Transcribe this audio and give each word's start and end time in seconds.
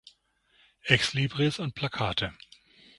Exlibris 0.89 1.59
und 1.59 1.75
Plakate. 1.75 2.33